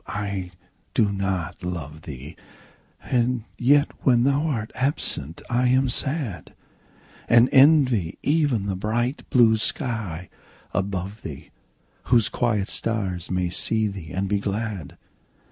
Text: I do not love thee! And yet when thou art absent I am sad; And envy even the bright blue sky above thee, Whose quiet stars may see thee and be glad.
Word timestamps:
I 0.07 0.49
do 0.95 1.11
not 1.11 1.61
love 1.61 2.01
thee! 2.01 2.35
And 3.03 3.43
yet 3.59 3.91
when 4.01 4.23
thou 4.23 4.47
art 4.47 4.71
absent 4.73 5.43
I 5.47 5.67
am 5.67 5.89
sad; 5.89 6.55
And 7.29 7.49
envy 7.51 8.17
even 8.23 8.65
the 8.65 8.75
bright 8.75 9.29
blue 9.29 9.57
sky 9.57 10.27
above 10.73 11.21
thee, 11.21 11.51
Whose 12.05 12.29
quiet 12.29 12.67
stars 12.67 13.29
may 13.29 13.51
see 13.51 13.85
thee 13.87 14.11
and 14.11 14.27
be 14.27 14.39
glad. 14.39 14.97